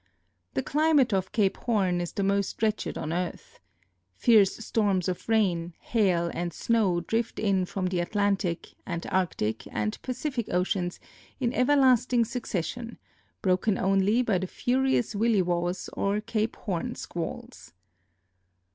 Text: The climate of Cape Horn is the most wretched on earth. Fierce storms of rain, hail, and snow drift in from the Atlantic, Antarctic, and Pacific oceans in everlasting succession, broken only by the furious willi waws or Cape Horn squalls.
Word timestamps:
The 0.55 0.63
climate 0.63 1.13
of 1.13 1.31
Cape 1.31 1.57
Horn 1.57 2.01
is 2.01 2.11
the 2.13 2.23
most 2.23 2.63
wretched 2.63 2.97
on 2.97 3.13
earth. 3.13 3.59
Fierce 4.15 4.55
storms 4.55 5.07
of 5.07 5.29
rain, 5.29 5.75
hail, 5.79 6.31
and 6.33 6.51
snow 6.51 7.01
drift 7.01 7.37
in 7.37 7.65
from 7.65 7.85
the 7.85 7.99
Atlantic, 7.99 8.73
Antarctic, 8.87 9.67
and 9.71 10.01
Pacific 10.01 10.49
oceans 10.51 10.99
in 11.39 11.53
everlasting 11.53 12.25
succession, 12.25 12.97
broken 13.43 13.77
only 13.77 14.23
by 14.23 14.39
the 14.39 14.47
furious 14.47 15.13
willi 15.13 15.43
waws 15.43 15.87
or 15.93 16.19
Cape 16.19 16.55
Horn 16.55 16.95
squalls. 16.95 17.71